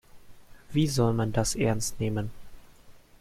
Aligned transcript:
Wie 0.71 0.87
soll 0.87 1.13
man 1.13 1.31
das 1.31 1.53
ernst 1.53 1.99
nehmen? 1.99 2.31